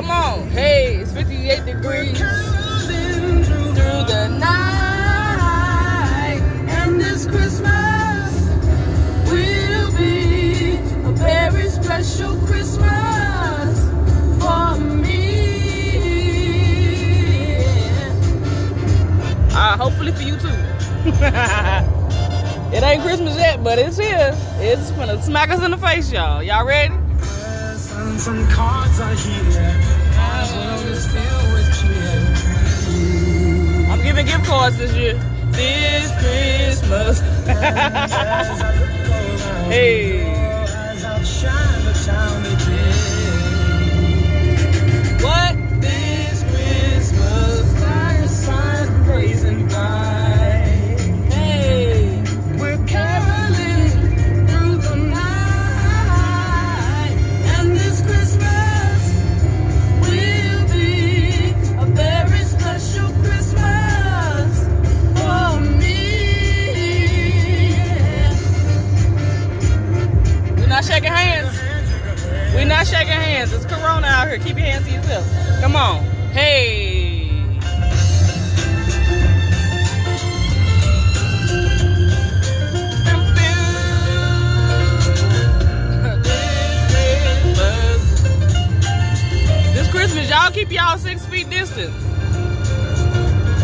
Come 0.00 0.12
on. 0.12 0.48
Hey, 0.48 0.96
it's 0.96 1.12
58 1.12 1.66
degrees 1.66 2.16
through 2.16 2.24
the 4.08 4.28
night. 4.40 6.40
And 6.70 6.98
this 6.98 7.26
Christmas 7.26 8.32
will 9.30 9.92
be 9.98 10.78
a 11.04 11.12
very 11.12 11.68
special 11.68 12.34
Christmas 12.46 13.78
for 14.40 14.80
me. 14.80 15.12
Uh, 19.52 19.76
hopefully 19.76 20.12
for 20.12 20.22
you 20.22 20.38
too. 20.38 20.48
it 22.74 22.82
ain't 22.82 23.02
Christmas 23.02 23.36
yet, 23.36 23.62
but 23.62 23.78
it's 23.78 23.98
here. 23.98 24.34
It's 24.60 24.92
gonna 24.92 25.20
smack 25.22 25.50
us 25.50 25.62
in 25.62 25.70
the 25.70 25.76
face, 25.76 26.10
y'all. 26.10 26.42
Y'all 26.42 26.64
ready? 26.64 26.94
And 28.00 28.18
I'm 33.90 34.02
giving 34.02 34.26
gift 34.26 34.44
cards 34.44 34.76
this 34.76 34.94
year. 34.94 35.14
This 35.50 36.12
Christmas. 36.20 37.20
hey. 39.68 40.29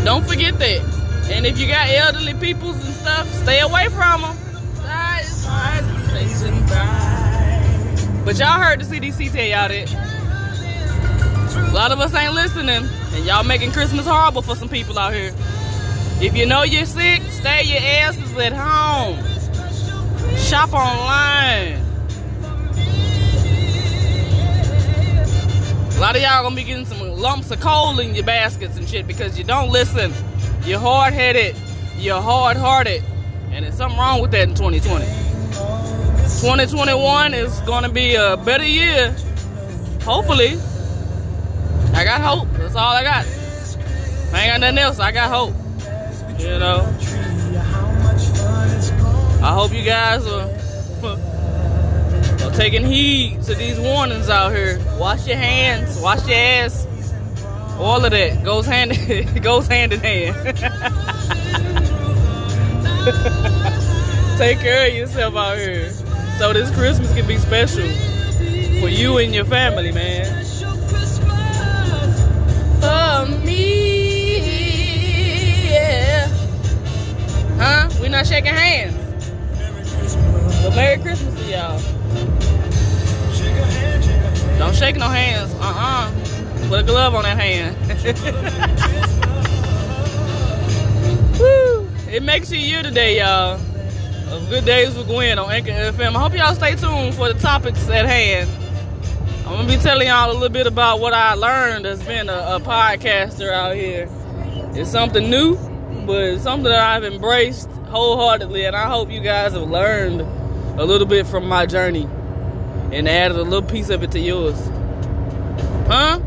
Don't 0.04 0.26
forget 0.26 0.58
that. 0.58 0.80
And 1.30 1.44
if 1.44 1.58
you 1.58 1.66
got 1.66 1.88
elderly 1.88 2.34
peoples 2.34 2.76
and 2.84 2.94
stuff, 2.94 3.26
stay 3.42 3.60
away 3.60 3.88
from 3.88 4.22
them. 4.22 4.36
But 8.24 8.38
y'all 8.38 8.60
heard 8.60 8.80
the 8.80 8.84
CDC 8.84 9.32
tell 9.32 9.44
y'all 9.44 9.68
that. 9.68 9.92
A 11.56 11.72
lot 11.72 11.92
of 11.92 12.00
us 12.00 12.14
ain't 12.14 12.34
listening, 12.34 12.88
and 13.14 13.24
y'all 13.24 13.44
making 13.44 13.72
Christmas 13.72 14.06
horrible 14.06 14.42
for 14.42 14.56
some 14.56 14.68
people 14.68 14.98
out 14.98 15.14
here. 15.14 15.32
If 16.20 16.36
you 16.36 16.46
know 16.46 16.62
you're 16.62 16.86
sick, 16.86 17.22
stay 17.30 17.62
your 17.64 17.80
asses 17.80 18.36
at 18.38 18.52
home. 18.52 19.18
Shop 20.38 20.72
online. 20.72 21.85
A 25.96 25.98
lot 25.98 26.14
of 26.14 26.20
y'all 26.20 26.42
gonna 26.42 26.54
be 26.54 26.62
getting 26.62 26.84
some 26.84 27.00
lumps 27.00 27.50
of 27.50 27.58
coal 27.60 27.98
in 28.00 28.14
your 28.14 28.24
baskets 28.24 28.76
and 28.76 28.86
shit 28.86 29.06
because 29.06 29.38
you 29.38 29.44
don't 29.44 29.70
listen. 29.70 30.12
You're 30.64 30.78
hard 30.78 31.14
headed. 31.14 31.56
You're 31.96 32.20
hard 32.20 32.58
hearted. 32.58 33.02
And 33.50 33.64
there's 33.64 33.76
something 33.76 33.98
wrong 33.98 34.20
with 34.20 34.30
that 34.32 34.46
in 34.46 34.54
2020. 34.54 35.06
2021 36.40 37.32
is 37.32 37.60
gonna 37.60 37.88
be 37.88 38.14
a 38.14 38.36
better 38.36 38.66
year. 38.66 39.16
Hopefully. 40.02 40.58
I 41.94 42.04
got 42.04 42.20
hope. 42.20 42.48
That's 42.58 42.74
all 42.74 42.92
I 42.92 43.02
got. 43.02 43.26
I 44.34 44.42
ain't 44.42 44.52
got 44.52 44.60
nothing 44.60 44.78
else. 44.78 44.98
I 44.98 45.12
got 45.12 45.30
hope. 45.30 45.54
You 46.38 46.58
know. 46.58 46.86
I 49.42 49.52
hope 49.54 49.72
you 49.72 49.82
guys 49.82 50.26
are, 50.26 50.48
are 52.46 52.52
taking 52.52 52.84
heed 52.84 53.42
to 53.42 53.54
these 53.54 53.78
warnings 53.78 54.28
out 54.28 54.52
here. 54.52 54.80
Wash 54.98 55.26
your 55.26 55.36
hands, 55.36 56.00
wash 56.00 56.26
your 56.26 56.38
ass. 56.38 56.86
All 57.78 58.04
of 58.04 58.10
that 58.10 58.44
goes 58.44 58.66
hand 58.66 58.92
goes 59.42 59.66
hand 59.66 59.92
in 59.92 60.00
hand. 60.00 60.36
Take 64.38 64.58
care 64.60 64.88
of 64.88 64.94
yourself 64.94 65.34
out 65.34 65.58
here. 65.58 65.90
So 66.38 66.52
this 66.52 66.70
Christmas 66.70 67.12
can 67.14 67.26
be 67.26 67.38
special 67.38 67.88
for 68.80 68.88
you 68.88 69.18
and 69.18 69.34
your 69.34 69.44
family, 69.44 69.92
man. 69.92 70.44
For 72.80 73.26
me, 73.44 74.38
yeah. 75.70 76.28
Huh? 77.58 77.88
We 78.00 78.08
not 78.08 78.26
shaking 78.26 78.54
hands. 78.54 78.94
But 80.62 80.76
Merry 80.76 81.00
Christmas 81.00 81.34
to 81.40 81.50
y'all. 81.50 81.95
Don't 84.58 84.74
shake 84.74 84.96
no 84.96 85.08
hands. 85.08 85.52
Uh-uh. 85.54 86.10
Put 86.68 86.80
a 86.80 86.82
glove 86.82 87.14
on 87.14 87.24
that 87.24 87.38
hand. 87.38 87.76
Woo. 91.38 91.86
It 92.10 92.22
makes 92.22 92.50
a 92.50 92.56
year 92.56 92.82
today, 92.82 93.18
y'all. 93.18 93.60
Of 94.28 94.48
good 94.48 94.64
days 94.64 94.96
with 94.96 95.06
Gwen 95.08 95.38
on 95.38 95.52
Anchor 95.52 95.70
FM. 95.70 96.16
I 96.16 96.18
hope 96.18 96.34
y'all 96.34 96.54
stay 96.54 96.74
tuned 96.74 97.14
for 97.14 97.32
the 97.32 97.38
topics 97.38 97.88
at 97.90 98.06
hand. 98.06 98.50
I'm 99.46 99.52
gonna 99.56 99.68
be 99.68 99.76
telling 99.76 100.08
y'all 100.08 100.30
a 100.30 100.32
little 100.32 100.48
bit 100.48 100.66
about 100.66 101.00
what 101.00 101.12
I 101.12 101.34
learned 101.34 101.86
as 101.86 102.02
being 102.02 102.28
a, 102.28 102.56
a 102.56 102.60
podcaster 102.60 103.52
out 103.52 103.76
here. 103.76 104.08
It's 104.74 104.90
something 104.90 105.30
new, 105.30 105.56
but 106.06 106.24
it's 106.24 106.42
something 106.42 106.64
that 106.64 106.80
I've 106.80 107.04
embraced 107.04 107.68
wholeheartedly, 107.90 108.64
and 108.64 108.74
I 108.74 108.88
hope 108.88 109.10
you 109.10 109.20
guys 109.20 109.52
have 109.52 109.70
learned 109.70 110.22
a 110.80 110.84
little 110.84 111.06
bit 111.06 111.26
from 111.26 111.46
my 111.46 111.66
journey 111.66 112.08
and 112.92 113.08
added 113.08 113.36
a 113.36 113.42
little 113.42 113.62
piece 113.62 113.90
of 113.90 114.02
it 114.02 114.10
to 114.12 114.20
yours. 114.20 114.58
Huh? 115.86 116.20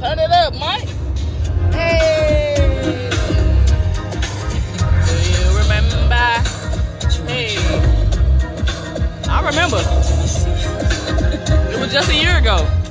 Turn 0.00 0.18
it 0.18 0.30
up, 0.30 0.54
Mike. 0.54 0.88
Hey. 1.72 2.54
Do 5.06 5.14
you 5.30 5.58
remember? 5.58 6.14
Hey. 7.26 7.56
I 9.28 9.40
remember. 9.46 9.78
It 11.72 11.80
was 11.80 11.92
just 11.92 12.10
a 12.10 12.14
year 12.14 12.36
ago. 12.38 12.83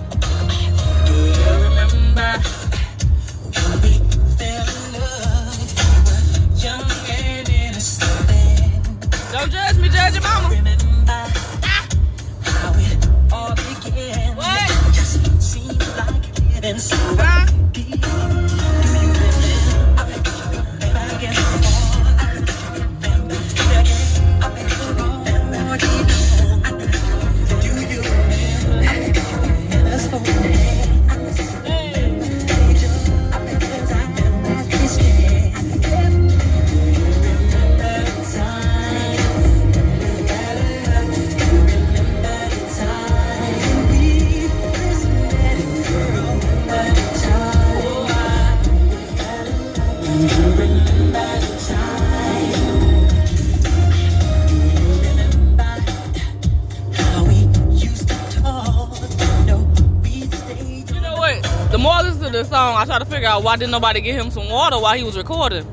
why 63.43 63.57
didn't 63.57 63.71
nobody 63.71 63.99
get 63.99 64.15
him 64.15 64.31
some 64.31 64.49
water 64.49 64.79
while 64.79 64.95
he 64.95 65.03
was 65.03 65.17
recording? 65.17 65.67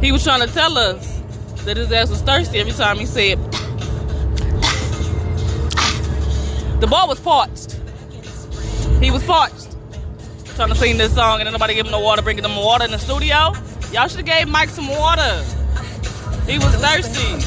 He 0.00 0.10
was 0.10 0.24
trying 0.24 0.46
to 0.46 0.52
tell 0.52 0.76
us 0.76 1.20
that 1.64 1.76
his 1.76 1.92
ass 1.92 2.10
was 2.10 2.20
thirsty 2.22 2.58
every 2.58 2.72
time 2.72 2.98
he 2.98 3.06
said. 3.06 3.38
The 6.80 6.86
boy 6.86 7.06
was 7.06 7.20
parched. 7.20 7.78
He 9.00 9.10
was 9.10 9.22
parched. 9.22 9.68
Trying 10.56 10.70
to 10.70 10.74
sing 10.74 10.98
this 10.98 11.14
song 11.14 11.40
and 11.40 11.50
nobody 11.52 11.74
gave 11.74 11.86
him 11.86 11.92
no 11.92 12.00
water, 12.00 12.22
bringing 12.22 12.42
them 12.42 12.56
water 12.56 12.84
in 12.84 12.90
the 12.90 12.98
studio. 12.98 13.52
Y'all 13.92 14.08
should 14.08 14.16
have 14.16 14.26
gave 14.26 14.48
Mike 14.48 14.70
some 14.70 14.88
water. 14.88 15.44
He 16.46 16.58
was 16.58 16.74
thirsty. 16.74 17.46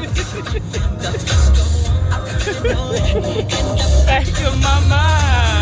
Back 4.06 4.26
in 4.26 4.60
my 4.60 4.80
mind. 4.88 5.59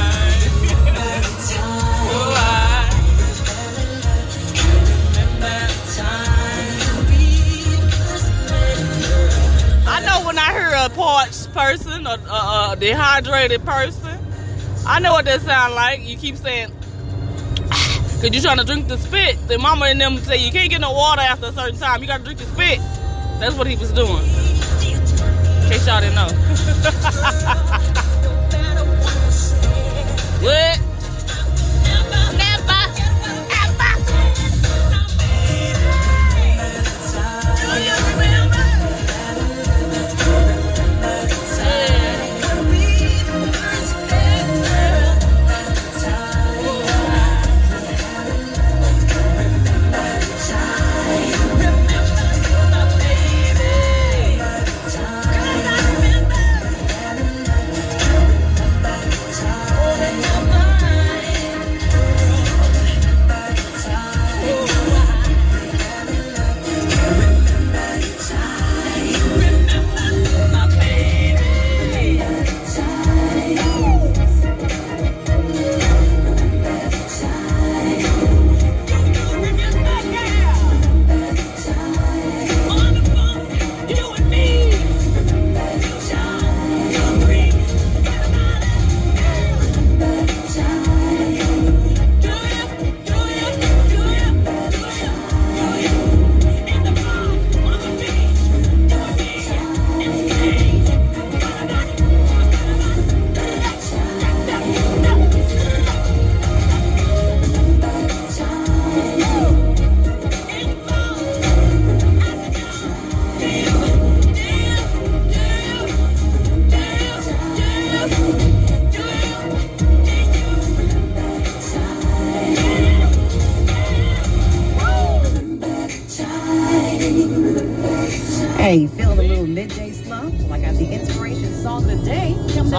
I 10.49 10.53
hear 10.53 10.73
a 10.73 10.89
parched 10.89 11.53
person, 11.53 12.07
a, 12.07 12.11
a, 12.11 12.71
a 12.73 12.77
dehydrated 12.81 13.63
person. 13.67 14.19
I 14.87 14.99
know 14.99 15.13
what 15.13 15.27
that 15.27 15.43
sound 15.43 15.75
like. 15.75 16.09
You 16.09 16.17
keep 16.17 16.37
saying, 16.37 16.71
because 17.61 18.31
you're 18.33 18.41
trying 18.41 18.57
to 18.57 18.65
drink 18.65 18.89
the 18.89 18.97
spit. 18.97 19.37
Then 19.47 19.61
mama 19.61 19.85
and 19.87 20.01
them 20.01 20.17
say 20.17 20.39
you 20.39 20.51
can't 20.51 20.71
get 20.71 20.81
no 20.81 20.93
water 20.93 21.21
after 21.21 21.49
a 21.49 21.53
certain 21.53 21.79
time. 21.79 22.01
You 22.01 22.07
got 22.07 22.19
to 22.19 22.25
drink 22.25 22.39
the 22.39 22.47
spit. 22.47 22.79
That's 23.41 23.57
what 23.57 23.67
he 23.67 23.77
was 23.77 23.93
doing. 23.93 24.09
In 24.09 25.69
case 25.69 25.87
y'all 25.87 26.01
didn't 26.01 26.15
know. 26.15 26.29
what? 30.41 30.88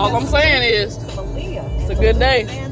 All 0.10 0.16
I'm 0.16 0.26
saying 0.26 0.64
is, 0.64 0.98
it's 0.98 1.90
a 1.92 1.96
good 1.96 2.18
day. 2.18 2.69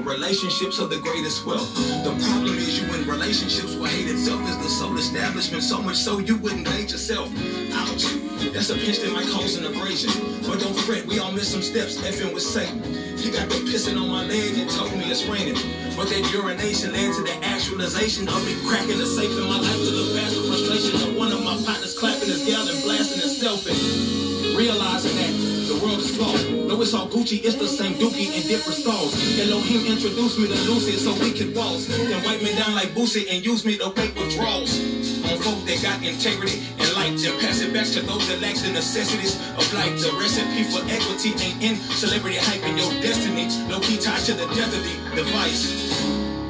Relationships 0.00 0.80
are 0.80 0.88
the 0.88 0.98
greatest 0.98 1.44
wealth. 1.44 1.74
The 1.76 2.16
problem 2.24 2.56
is 2.56 2.80
you 2.80 2.92
in 2.94 3.06
relationships 3.06 3.76
where 3.76 3.90
hate 3.90 4.08
itself 4.08 4.40
is 4.48 4.56
the 4.58 4.68
sole 4.68 4.96
establishment. 4.96 5.62
So 5.62 5.82
much 5.82 5.96
so 5.96 6.18
you 6.18 6.36
wouldn't 6.38 6.66
hate 6.66 6.90
yourself. 6.90 7.28
Ouch. 7.72 8.06
That's 8.52 8.70
a 8.70 8.74
pinch 8.74 8.98
that 9.00 9.12
might 9.12 9.28
cause 9.28 9.56
an 9.56 9.66
abrasion. 9.66 10.10
But 10.46 10.60
don't 10.60 10.74
fret, 10.74 11.06
we 11.06 11.18
all 11.18 11.30
miss 11.30 11.52
some 11.52 11.62
steps. 11.62 11.98
Effing 11.98 12.32
with 12.32 12.42
Satan. 12.42 12.82
He 13.18 13.30
got 13.30 13.48
the 13.48 13.56
pissing 13.68 14.00
on 14.00 14.08
my 14.08 14.24
leg 14.24 14.58
and 14.58 14.70
told 14.70 14.92
me 14.96 15.04
it's 15.10 15.24
raining. 15.26 15.60
But 15.94 16.08
that 16.08 16.24
urination 16.32 16.92
led 16.92 17.14
to 17.14 17.22
the 17.22 17.36
actualization 17.44 18.28
of 18.28 18.44
me 18.46 18.56
cracking 18.66 18.98
the 18.98 19.06
safe 19.06 19.30
in 19.30 19.44
my 19.44 19.60
life 19.60 19.76
to 19.76 19.92
the 19.92 20.14
vast 20.16 20.36
frustration 20.48 21.08
of 21.08 21.16
one 21.16 21.32
of 21.32 21.44
my 21.44 21.60
partners 21.64 21.96
clapping 21.98 22.28
his 22.28 22.44
gal 22.46 22.66
and 22.66 22.82
blasting 22.82 23.22
and 23.22 23.30
selfing. 23.30 24.56
Realizing 24.56 25.16
that 25.16 25.51
world 25.82 25.98
is 25.98 26.16
flawed. 26.16 26.40
No, 26.68 26.80
it's 26.80 26.94
all 26.94 27.08
Gucci, 27.08 27.42
it's 27.44 27.56
the 27.56 27.66
same 27.66 27.94
dookie 27.94 28.30
in 28.30 28.46
different 28.46 28.78
stalls. 28.78 29.12
Elohim 29.38 29.84
introduced 29.90 30.38
me 30.38 30.46
to 30.46 30.58
Lucy 30.70 30.92
so 30.92 31.12
we 31.18 31.32
could 31.32 31.54
waltz. 31.54 31.86
Then 31.86 32.22
wipe 32.24 32.40
me 32.40 32.54
down 32.54 32.74
like 32.74 32.94
Boosie 32.94 33.26
and 33.28 33.44
use 33.44 33.66
me 33.66 33.76
to 33.78 33.90
wake 33.90 34.14
withdrawals. 34.14 34.78
On 35.26 35.36
folk 35.42 35.58
that 35.66 35.82
got 35.82 35.98
integrity 36.02 36.62
and 36.78 36.88
light, 36.94 37.18
then 37.18 37.34
pass 37.40 37.60
it 37.60 37.74
back 37.74 37.86
to 37.98 38.00
those 38.00 38.26
that 38.28 38.40
lack 38.40 38.54
the 38.54 38.70
necessities 38.70 39.36
of 39.58 39.66
life. 39.74 39.98
The 39.98 40.14
recipe 40.22 40.62
for 40.70 40.82
equity 40.86 41.34
ain't 41.42 41.62
in 41.62 41.76
celebrity 41.98 42.38
hype 42.38 42.62
and 42.62 42.78
your 42.78 42.90
destiny. 43.02 43.50
No 43.68 43.80
key 43.80 43.98
tied 43.98 44.22
to 44.30 44.32
the 44.32 44.46
death 44.54 44.70
of 44.70 44.82
the 44.86 44.94
device 45.18 45.66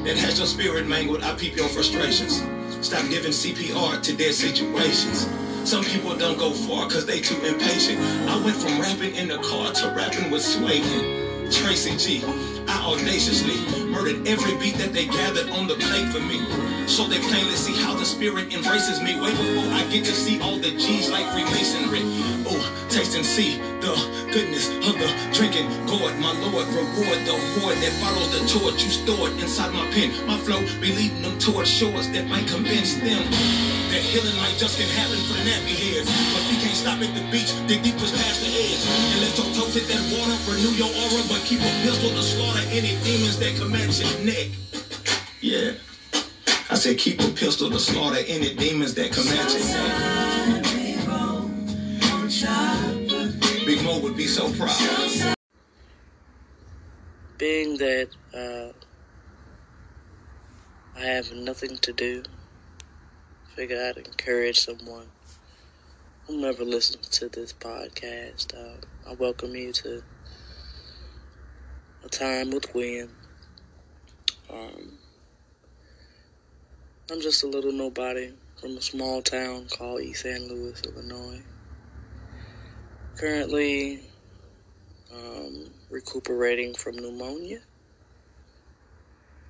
that 0.05 0.17
has 0.17 0.37
your 0.37 0.47
spirit 0.47 0.87
mangled. 0.87 1.23
I 1.23 1.33
peep 1.33 1.55
your 1.55 1.69
frustrations. 1.69 2.43
Stop 2.85 3.09
giving 3.09 3.31
CPR 3.31 4.01
to 4.03 4.15
dead 4.15 4.33
situations. 4.33 5.25
Some 5.65 5.85
people 5.85 6.13
don't 6.17 6.37
go 6.37 6.51
far 6.51 6.89
cause 6.89 7.05
they 7.05 7.21
too 7.21 7.39
impatient. 7.41 7.97
I 8.27 8.35
went 8.43 8.57
from 8.57 8.81
rapping 8.81 9.15
in 9.15 9.29
the 9.29 9.37
car 9.37 9.71
to 9.71 9.93
rapping 9.95 10.29
with 10.29 10.41
Sway 10.41 10.81
Tracy 11.49 11.95
G. 11.95 12.23
I 12.67 12.83
audaciously 12.83 13.55
murdered 13.87 14.27
every 14.27 14.57
beat 14.57 14.75
that 14.75 14.91
they 14.91 15.05
gathered 15.05 15.49
on 15.51 15.67
the 15.67 15.75
plate 15.75 16.11
for 16.11 16.19
me. 16.19 16.43
So 16.85 17.07
they 17.07 17.19
plainly 17.19 17.55
see 17.55 17.81
how 17.81 17.95
the 17.95 18.03
spirit 18.03 18.53
embraces 18.53 19.01
me 19.01 19.17
way 19.19 19.31
before 19.31 19.71
I 19.71 19.87
get 19.89 20.03
to 20.05 20.11
see 20.11 20.41
all 20.41 20.57
the 20.57 20.71
G's 20.71 21.09
like 21.09 21.31
Freemasonry. 21.31 22.01
Oh, 22.45 22.87
taste 22.89 23.15
and 23.15 23.25
see 23.25 23.55
the 23.79 23.95
goodness 24.33 24.67
of 24.67 24.99
the 24.99 25.09
drinking 25.31 25.69
gourd. 25.87 26.19
My 26.19 26.33
Lord, 26.43 26.67
reward 26.75 27.19
the 27.23 27.39
horde 27.55 27.77
that 27.79 27.93
follows 28.03 28.29
the 28.35 28.59
torch 28.59 28.83
you 28.83 28.89
stored 28.89 29.31
inside 29.39 29.73
my 29.73 29.87
pen. 29.91 30.11
My 30.27 30.37
flow 30.39 30.59
be 30.81 30.91
leading 30.91 31.21
them 31.21 31.39
towards 31.39 31.69
shores 31.69 32.09
that 32.11 32.27
might 32.27 32.47
convince 32.47 32.95
them 32.95 33.72
that 33.93 34.01
healing 34.01 34.35
might 34.41 34.57
just 34.57 34.79
can 34.79 34.89
happen 34.89 35.21
for 35.29 35.37
nappy 35.45 35.77
heads. 35.77 36.09
But 36.33 36.43
we 36.49 36.57
can't 36.57 36.73
stop 36.73 36.97
at 36.97 37.13
the 37.13 37.21
beach, 37.29 37.53
dig 37.69 37.83
deep 37.85 37.93
was 38.01 38.11
past 38.11 38.41
the 38.41 38.49
edge. 38.49 38.81
And 39.13 39.21
let 39.21 39.37
your 39.37 39.49
toes 39.53 39.77
hit 39.77 39.85
that 39.93 40.01
water, 40.09 40.33
renew 40.49 40.73
your 40.73 40.89
aura, 40.89 41.21
but 41.29 41.45
keep 41.45 41.61
a 41.61 41.71
pistol 41.85 42.09
to 42.09 42.23
slaughter 42.25 42.65
any 42.73 42.97
demons 43.05 43.37
that 43.37 43.53
come 43.55 43.73
at 43.77 43.93
your 43.93 44.09
neck. 44.25 44.49
Yeah. 45.41 45.77
I 46.71 46.75
said 46.75 46.97
keep 46.97 47.21
a 47.21 47.29
pistol 47.29 47.69
to 47.69 47.77
slaughter 47.79 48.23
any 48.27 48.55
demons 48.55 48.95
that 48.95 49.11
come 49.11 49.27
at 49.29 49.53
your 49.53 49.61
neck. 49.61 50.65
Big 53.65 53.83
Mo 53.83 53.99
would 53.99 54.17
be 54.17 54.25
so 54.25 54.51
proud. 54.53 55.35
being 57.37 57.77
that 57.77 58.09
uh, 58.33 58.71
I 60.97 61.05
have 61.05 61.31
nothing 61.33 61.77
to 61.77 61.93
do, 61.93 62.23
figure 63.55 63.77
I'd 63.77 64.03
encourage 64.03 64.61
someone 64.61 65.05
who 66.25 66.41
never 66.41 66.63
listens 66.63 67.07
to 67.09 67.29
this 67.29 67.53
podcast. 67.53 68.51
Uh, 68.55 68.79
I 69.07 69.13
welcome 69.13 69.53
you 69.55 69.71
to 69.73 70.01
a 72.03 72.09
time 72.09 72.49
with 72.49 72.73
William. 72.73 73.11
Um, 74.51 74.97
I'm 77.11 77.21
just 77.21 77.43
a 77.43 77.47
little 77.47 77.71
nobody 77.71 78.33
from 78.59 78.75
a 78.75 78.81
small 78.81 79.21
town 79.21 79.67
called 79.67 80.01
East 80.01 80.23
St. 80.23 80.41
Louis, 80.49 80.81
Illinois. 80.87 81.43
Currently, 83.19 83.99
um, 85.13 85.67
recuperating 85.91 86.73
from 86.73 86.95
pneumonia. 86.95 87.59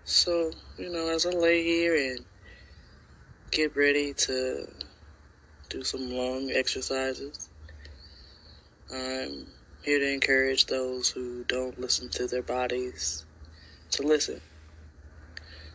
So, 0.03 0.51
you 0.77 0.91
know, 0.91 1.07
as 1.07 1.25
I 1.25 1.29
lay 1.29 1.63
here 1.63 1.95
and 1.95 2.25
get 3.53 3.75
ready 3.75 4.13
to 4.13 4.67
do 5.69 5.83
some 5.83 6.09
lung 6.09 6.49
exercises, 6.51 7.49
I'm 8.91 9.45
here 9.83 9.99
to 9.99 10.11
encourage 10.11 10.65
those 10.65 11.09
who 11.09 11.43
don't 11.43 11.79
listen 11.79 12.09
to 12.09 12.25
their 12.25 12.41
bodies 12.41 13.25
to 13.91 14.01
listen. 14.01 14.41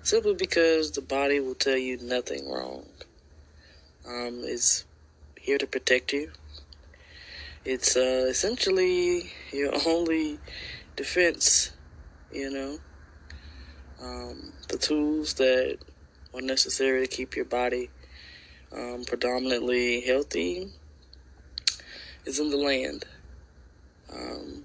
Simply 0.02 0.34
because 0.34 0.90
the 0.90 1.02
body 1.02 1.38
will 1.38 1.54
tell 1.54 1.76
you 1.76 1.98
nothing 2.02 2.50
wrong. 2.50 2.84
Um, 4.04 4.40
it's 4.42 4.84
here 5.40 5.58
to 5.58 5.66
protect 5.66 6.12
you. 6.12 6.32
It's 7.64 7.96
uh, 7.96 8.26
essentially 8.28 9.30
your 9.52 9.72
only 9.86 10.40
defense, 10.96 11.70
you 12.32 12.50
know. 12.50 12.78
Um, 14.02 14.52
the 14.68 14.78
tools 14.78 15.34
that 15.34 15.78
necessary 16.46 17.06
to 17.06 17.16
keep 17.16 17.36
your 17.36 17.44
body 17.44 17.90
um, 18.72 19.04
predominantly 19.06 20.00
healthy 20.00 20.70
is 22.24 22.38
in 22.38 22.50
the 22.50 22.56
land. 22.56 23.04
Um, 24.12 24.64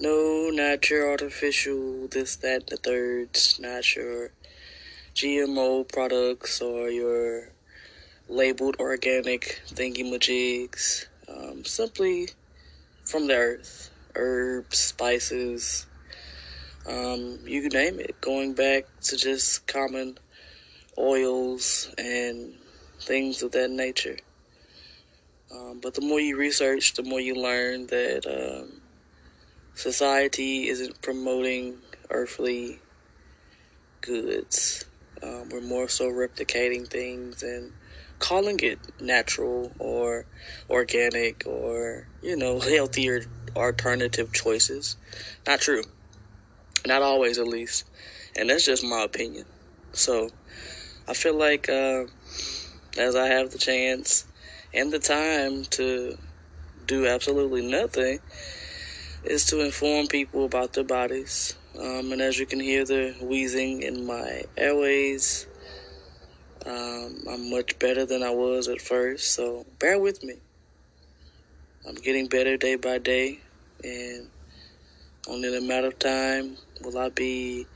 no, 0.00 0.50
not 0.52 0.90
your 0.90 1.10
artificial 1.10 2.08
this, 2.08 2.36
that, 2.36 2.66
the 2.66 2.76
thirds, 2.76 3.58
not 3.60 3.94
your 3.94 4.30
GMO 5.14 5.86
products 5.90 6.60
or 6.60 6.88
your 6.88 7.50
labeled 8.28 8.76
organic 8.78 9.60
thingy 9.68 10.04
majigs. 10.04 11.06
Um, 11.28 11.64
simply 11.64 12.28
from 13.04 13.28
the 13.28 13.34
earth, 13.34 13.90
herbs, 14.16 14.78
spices, 14.78 15.86
um, 16.86 17.38
you 17.46 17.62
can 17.62 17.70
name 17.70 18.00
it, 18.00 18.20
going 18.20 18.54
back 18.54 18.86
to 19.02 19.16
just 19.16 19.66
common 19.66 20.18
oils 20.98 21.92
and 21.98 22.54
things 23.00 23.42
of 23.42 23.52
that 23.52 23.70
nature. 23.70 24.16
Um, 25.54 25.80
but 25.82 25.94
the 25.94 26.00
more 26.00 26.20
you 26.20 26.36
research, 26.36 26.94
the 26.94 27.02
more 27.02 27.20
you 27.20 27.34
learn 27.34 27.86
that 27.88 28.26
um, 28.26 28.80
society 29.74 30.68
isn't 30.68 31.02
promoting 31.02 31.78
earthly 32.10 32.80
goods. 34.00 34.84
Um, 35.22 35.48
we're 35.50 35.60
more 35.60 35.88
so 35.88 36.06
replicating 36.06 36.88
things 36.88 37.42
and 37.42 37.72
calling 38.18 38.58
it 38.62 38.78
natural 39.00 39.74
or 39.78 40.26
organic 40.70 41.44
or, 41.46 42.08
you 42.22 42.36
know, 42.36 42.60
healthier 42.60 43.22
alternative 43.54 44.32
choices. 44.32 44.96
Not 45.46 45.60
true. 45.60 45.82
Not 46.86 47.02
always, 47.02 47.38
at 47.38 47.46
least. 47.46 47.84
And 48.36 48.50
that's 48.50 48.64
just 48.64 48.84
my 48.84 49.02
opinion. 49.02 49.44
So 49.92 50.30
I 51.08 51.14
feel 51.14 51.36
like 51.36 51.68
uh, 51.68 52.04
as 52.98 53.16
I 53.16 53.26
have 53.26 53.50
the 53.50 53.58
chance 53.58 54.26
and 54.72 54.92
the 54.92 54.98
time 54.98 55.64
to 55.70 56.16
do 56.86 57.06
absolutely 57.06 57.68
nothing, 57.68 58.18
is 59.24 59.44
to 59.46 59.60
inform 59.60 60.06
people 60.08 60.44
about 60.44 60.72
their 60.72 60.84
bodies. 60.84 61.54
Um, 61.78 62.12
and 62.12 62.20
as 62.20 62.38
you 62.38 62.46
can 62.46 62.60
hear 62.60 62.84
the 62.84 63.14
wheezing 63.22 63.82
in 63.82 64.06
my 64.06 64.42
airways, 64.56 65.46
um, 66.66 67.18
I'm 67.30 67.50
much 67.50 67.78
better 67.78 68.04
than 68.06 68.22
I 68.22 68.30
was 68.30 68.68
at 68.68 68.80
first, 68.80 69.34
so 69.34 69.64
bear 69.80 69.98
with 69.98 70.22
me. 70.22 70.34
I'm 71.86 71.96
getting 71.96 72.28
better 72.28 72.56
day 72.56 72.76
by 72.76 72.98
day, 72.98 73.40
and 73.82 74.28
only 75.28 75.48
in 75.48 75.64
a 75.64 75.66
matter 75.66 75.88
of 75.88 75.98
time 75.98 76.56
will 76.82 76.98
I 76.98 77.08
be 77.08 77.66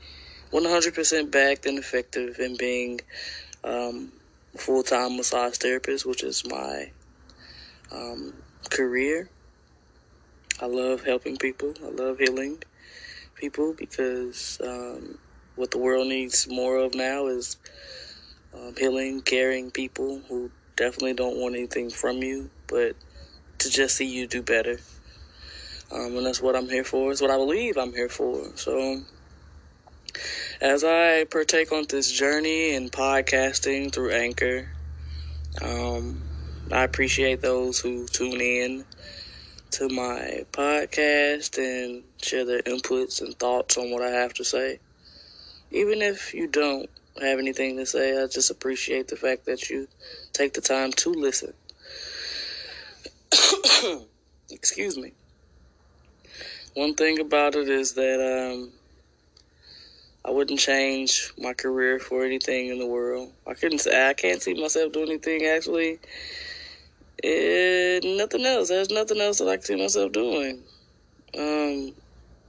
100% 0.51 1.31
backed 1.31 1.65
and 1.65 1.77
effective 1.77 2.39
in 2.39 2.57
being 2.57 2.99
um, 3.63 4.11
a 4.55 4.57
full 4.57 4.83
time 4.83 5.17
massage 5.17 5.57
therapist, 5.57 6.05
which 6.05 6.23
is 6.23 6.43
my 6.47 6.91
um, 7.91 8.33
career. 8.69 9.29
I 10.59 10.65
love 10.65 11.03
helping 11.03 11.37
people, 11.37 11.73
I 11.83 11.89
love 11.89 12.17
healing 12.19 12.59
people 13.35 13.75
because 13.77 14.59
um, 14.63 15.19
what 15.55 15.71
the 15.71 15.77
world 15.77 16.07
needs 16.07 16.47
more 16.49 16.77
of 16.77 16.95
now 16.95 17.27
is 17.27 17.57
um, 18.53 18.73
healing, 18.77 19.21
caring 19.21 19.71
people 19.71 20.21
who 20.27 20.51
definitely 20.75 21.13
don't 21.13 21.37
want 21.37 21.55
anything 21.55 21.89
from 21.89 22.17
you, 22.17 22.49
but 22.67 22.95
to 23.59 23.69
just 23.69 23.97
see 23.97 24.07
you 24.07 24.27
do 24.27 24.41
better. 24.41 24.77
Um, 25.91 26.17
and 26.17 26.25
that's 26.25 26.41
what 26.41 26.55
I'm 26.55 26.69
here 26.69 26.83
for. 26.83 27.11
It's 27.11 27.21
what 27.21 27.31
I 27.31 27.37
believe 27.37 27.77
I'm 27.77 27.93
here 27.93 28.09
for. 28.09 28.51
So, 28.55 29.01
as 30.61 30.83
I 30.83 31.25
partake 31.25 31.71
on 31.71 31.85
this 31.89 32.11
journey 32.11 32.75
in 32.75 32.89
podcasting 32.89 33.93
through 33.93 34.11
Anchor, 34.11 34.69
um, 35.61 36.23
I 36.71 36.83
appreciate 36.83 37.41
those 37.41 37.79
who 37.79 38.07
tune 38.07 38.41
in 38.41 38.85
to 39.71 39.89
my 39.89 40.45
podcast 40.51 41.57
and 41.57 42.03
share 42.21 42.45
their 42.45 42.61
inputs 42.63 43.21
and 43.21 43.37
thoughts 43.39 43.77
on 43.77 43.91
what 43.91 44.03
I 44.03 44.11
have 44.11 44.33
to 44.35 44.45
say. 44.45 44.79
Even 45.71 46.01
if 46.01 46.33
you 46.33 46.47
don't 46.47 46.89
have 47.21 47.39
anything 47.39 47.77
to 47.77 47.85
say, 47.85 48.21
I 48.21 48.27
just 48.27 48.51
appreciate 48.51 49.09
the 49.09 49.17
fact 49.17 49.45
that 49.45 49.69
you 49.69 49.87
take 50.33 50.53
the 50.53 50.61
time 50.61 50.91
to 50.93 51.11
listen. 51.11 51.53
Excuse 54.51 54.97
me. 54.97 55.13
one 56.75 56.95
thing 56.95 57.19
about 57.19 57.55
it 57.55 57.69
is 57.69 57.93
that 57.95 58.19
um, 58.21 58.71
I 60.27 60.31
wouldn't 60.31 60.59
change 60.59 61.31
my 61.37 61.53
career 61.53 61.99
for 61.99 62.25
anything 62.25 62.67
in 62.67 62.79
the 62.79 62.85
world. 62.85 63.31
I 63.47 63.53
couldn't 63.53 63.87
I 63.87 64.13
can't 64.13 64.41
see 64.41 64.59
myself 64.61 64.91
doing 64.91 65.09
anything 65.09 65.45
actually. 65.45 65.99
Eh, 67.23 68.01
nothing 68.03 68.45
else. 68.45 68.67
There's 68.67 68.89
nothing 68.89 69.21
else 69.21 69.39
that 69.39 69.47
I 69.47 69.55
can 69.55 69.63
see 69.63 69.75
myself 69.77 70.11
doing. 70.11 70.63
Um, 71.37 71.93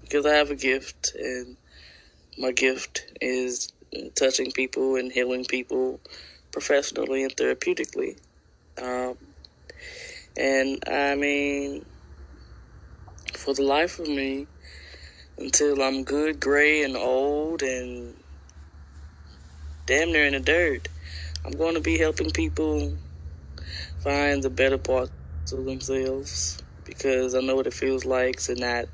because 0.03 0.27
I 0.27 0.35
have 0.35 0.51
a 0.51 0.57
gift, 0.57 1.13
and 1.15 1.57
my 2.37 2.51
gift 2.51 3.03
is 3.21 3.73
touching 4.19 4.51
people 4.51 4.97
and 4.97 5.13
healing 5.13 5.45
people 5.45 6.01
professionally 6.51 7.23
and 7.23 7.37
therapeutically. 7.37 8.19
Um, 8.83 9.17
and 10.37 10.83
I 10.89 11.15
mean, 11.15 11.85
for 13.35 13.55
the 13.55 13.63
life 13.63 13.99
of 14.01 14.09
me, 14.09 14.49
until 15.39 15.83
I'm 15.83 16.05
good, 16.05 16.41
gray, 16.41 16.83
and 16.83 16.97
old, 16.97 17.63
and 17.63 18.15
damn 19.87 20.13
near 20.13 20.27
in 20.27 20.33
the 20.33 20.41
dirt, 20.41 20.89
I'm 21.45 21.53
going 21.53 21.75
to 21.75 21.81
be 21.81 21.99
helping 21.99 22.31
people 22.31 22.97
find 24.01 24.43
the 24.43 24.51
better 24.51 24.79
parts 24.79 25.13
of 25.53 25.65
themselves 25.65 26.59
because 26.85 27.35
I 27.35 27.41
know 27.41 27.57
what 27.57 27.67
it 27.67 27.75
feels 27.75 28.05
like 28.05 28.41
to 28.43 28.55
not 28.55 28.87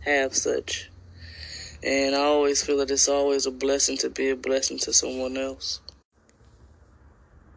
have 0.00 0.34
such. 0.34 0.90
And 1.82 2.14
I 2.14 2.20
always 2.20 2.62
feel 2.62 2.78
that 2.78 2.90
it's 2.90 3.08
always 3.08 3.46
a 3.46 3.50
blessing 3.50 3.96
to 3.98 4.10
be 4.10 4.30
a 4.30 4.36
blessing 4.36 4.78
to 4.80 4.92
someone 4.92 5.36
else. 5.36 5.80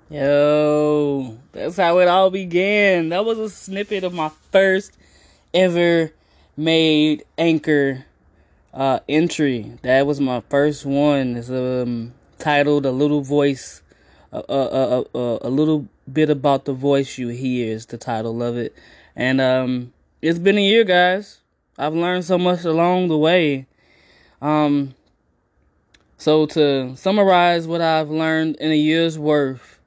Yo, 0.09 1.37
that's 1.53 1.77
how 1.77 1.99
it 1.99 2.07
all 2.07 2.29
began. 2.29 3.09
That 3.09 3.23
was 3.23 3.39
a 3.39 3.49
snippet 3.49 4.03
of 4.03 4.13
my 4.13 4.29
first 4.51 4.97
ever 5.53 6.11
made 6.57 7.23
anchor 7.37 8.05
uh, 8.73 8.99
entry. 9.07 9.73
That 9.81 10.05
was 10.05 10.19
my 10.19 10.41
first 10.49 10.85
one. 10.85 11.35
It's 11.37 11.49
um, 11.49 12.13
titled 12.39 12.85
"A 12.85 12.91
Little 12.91 13.21
Voice," 13.21 13.81
uh, 14.33 14.37
uh, 14.47 15.03
uh, 15.13 15.39
a 15.41 15.49
little 15.49 15.87
bit 16.11 16.29
about 16.29 16.65
the 16.65 16.73
voice 16.73 17.17
you 17.17 17.29
hear 17.29 17.73
is 17.73 17.85
the 17.85 17.97
title 17.97 18.41
of 18.43 18.57
it. 18.57 18.75
And 19.15 19.41
um, 19.41 19.93
it's 20.21 20.39
been 20.39 20.57
a 20.57 20.63
year, 20.63 20.83
guys. 20.83 21.39
I've 21.77 21.93
learned 21.93 22.25
so 22.25 22.37
much 22.37 22.63
along 22.63 23.07
the 23.07 23.17
way. 23.17 23.65
Um, 24.41 24.95
so 26.17 26.45
to 26.47 26.95
summarize 26.95 27.67
what 27.67 27.81
I've 27.81 28.09
learned 28.09 28.57
in 28.57 28.71
a 28.71 28.75
year's 28.75 29.17
worth 29.17 29.79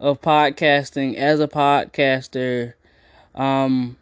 of 0.00 0.20
podcasting 0.20 1.16
as 1.16 1.40
a 1.40 1.48
podcaster, 1.48 2.74
um, 3.34 3.96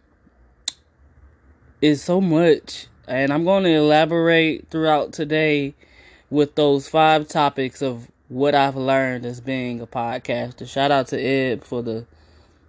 is 1.81 2.03
so 2.03 2.21
much, 2.21 2.87
and 3.07 3.33
I'm 3.33 3.45
going 3.45 3.65
to 3.65 3.71
elaborate 3.71 4.69
throughout 4.71 5.13
today 5.13 5.75
with 6.31 6.55
those 6.55 6.89
five 6.89 7.29
topics 7.29 7.83
of 7.83 8.11
what 8.29 8.55
I've 8.55 8.77
learned 8.77 9.27
as 9.27 9.41
being 9.41 9.81
a 9.81 9.87
podcaster. 9.87 10.69
Shout 10.69 10.91
out 10.91 11.09
to 11.09 11.21
Ed 11.21 11.65
for 11.65 11.83
the 11.83 12.07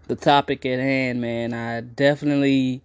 the 0.08 0.16
topic 0.16 0.66
at 0.68 0.80
hand, 0.80 1.20
man. 1.20 1.54
I 1.54 1.82
definitely 1.82 2.82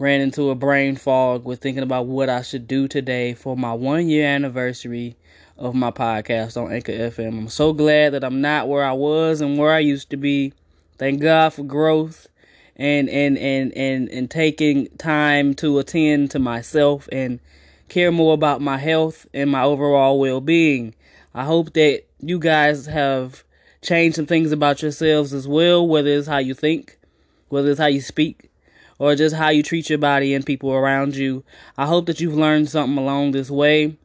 ran 0.00 0.20
into 0.20 0.50
a 0.50 0.54
brain 0.56 0.96
fog 0.96 1.44
with 1.44 1.60
thinking 1.60 1.84
about 1.84 2.06
what 2.06 2.28
I 2.28 2.42
should 2.42 2.66
do 2.66 2.88
today 2.88 3.34
for 3.34 3.56
my 3.56 3.72
one 3.72 4.08
year 4.08 4.26
anniversary 4.26 5.16
of 5.56 5.76
my 5.76 5.92
podcast 5.92 6.60
on 6.60 6.72
Anchor 6.72 6.92
FM. 6.92 7.38
I'm 7.38 7.48
so 7.48 7.72
glad 7.72 8.14
that 8.14 8.24
I'm 8.24 8.40
not 8.40 8.68
where 8.68 8.84
I 8.84 8.92
was 8.92 9.40
and 9.40 9.56
where 9.56 9.72
I 9.72 9.78
used 9.78 10.10
to 10.10 10.16
be. 10.16 10.52
Thank 10.98 11.20
God 11.20 11.52
for 11.54 11.62
growth 11.62 12.26
and 12.76 13.08
and 13.08 13.38
and 13.38 13.72
and 13.76 14.08
and 14.08 14.30
taking 14.30 14.88
time 14.98 15.54
to 15.54 15.78
attend 15.78 16.30
to 16.32 16.38
myself 16.38 17.08
and 17.12 17.40
care 17.88 18.10
more 18.10 18.34
about 18.34 18.60
my 18.60 18.78
health 18.78 19.26
and 19.32 19.50
my 19.50 19.62
overall 19.62 20.18
well-being. 20.18 20.94
I 21.34 21.44
hope 21.44 21.72
that 21.74 22.02
you 22.20 22.38
guys 22.38 22.86
have 22.86 23.44
changed 23.82 24.16
some 24.16 24.26
things 24.26 24.52
about 24.52 24.82
yourselves 24.82 25.32
as 25.32 25.46
well, 25.46 25.86
whether 25.86 26.10
it's 26.10 26.26
how 26.26 26.38
you 26.38 26.54
think, 26.54 26.98
whether 27.48 27.70
it's 27.70 27.80
how 27.80 27.86
you 27.86 28.00
speak, 28.00 28.50
or 28.98 29.14
just 29.14 29.36
how 29.36 29.50
you 29.50 29.62
treat 29.62 29.90
your 29.90 29.98
body 29.98 30.34
and 30.34 30.46
people 30.46 30.72
around 30.72 31.16
you. 31.16 31.44
I 31.76 31.86
hope 31.86 32.06
that 32.06 32.20
you've 32.20 32.36
learned 32.36 32.68
something 32.68 32.98
along 32.98 33.32
this 33.32 33.50
way 33.50 33.96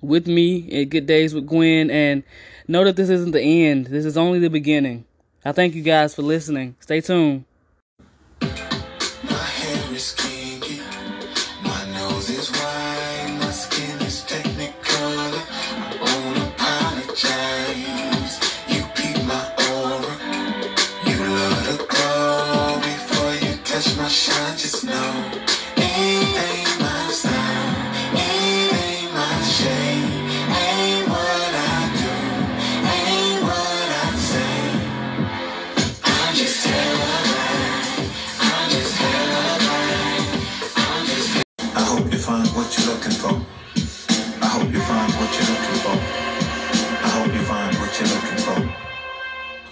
with 0.00 0.26
me 0.26 0.80
at 0.80 0.90
Good 0.90 1.06
Days 1.06 1.34
with 1.34 1.46
Gwen 1.46 1.90
and 1.90 2.22
know 2.68 2.84
that 2.84 2.96
this 2.96 3.08
isn't 3.08 3.32
the 3.32 3.42
end. 3.42 3.86
This 3.86 4.04
is 4.04 4.16
only 4.16 4.38
the 4.38 4.50
beginning. 4.50 5.04
I 5.44 5.52
thank 5.52 5.74
you 5.74 5.82
guys 5.82 6.14
for 6.14 6.22
listening. 6.22 6.74
Stay 6.80 7.00
tuned. 7.00 7.44